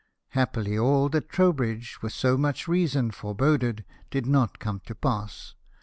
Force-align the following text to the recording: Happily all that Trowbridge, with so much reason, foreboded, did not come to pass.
Happily 0.29 0.79
all 0.79 1.09
that 1.09 1.29
Trowbridge, 1.29 2.01
with 2.01 2.11
so 2.11 2.35
much 2.35 2.67
reason, 2.67 3.11
foreboded, 3.11 3.85
did 4.09 4.25
not 4.25 4.57
come 4.57 4.81
to 4.87 4.95
pass. 4.95 5.53